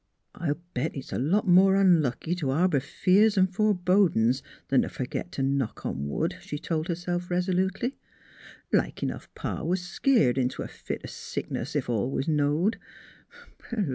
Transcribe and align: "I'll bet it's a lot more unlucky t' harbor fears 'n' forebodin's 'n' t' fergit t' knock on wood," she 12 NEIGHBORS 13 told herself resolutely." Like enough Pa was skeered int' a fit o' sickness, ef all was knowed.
"I'll 0.33 0.59
bet 0.73 0.95
it's 0.95 1.13
a 1.13 1.19
lot 1.19 1.47
more 1.47 1.75
unlucky 1.75 2.33
t' 2.33 2.47
harbor 2.47 2.79
fears 2.79 3.37
'n' 3.37 3.45
forebodin's 3.45 4.41
'n' 4.71 4.81
t' 4.81 4.87
fergit 4.87 5.29
t' 5.31 5.43
knock 5.43 5.85
on 5.85 6.09
wood," 6.09 6.37
she 6.41 6.57
12 6.57 6.57
NEIGHBORS 6.57 6.57
13 6.57 6.61
told 6.63 6.87
herself 6.87 7.29
resolutely." 7.29 7.97
Like 8.81 9.03
enough 9.03 9.29
Pa 9.35 9.61
was 9.61 9.81
skeered 9.81 10.39
int' 10.39 10.57
a 10.57 10.67
fit 10.67 11.01
o' 11.05 11.07
sickness, 11.07 11.75
ef 11.75 11.87
all 11.87 12.09
was 12.09 12.27
knowed. 12.27 12.79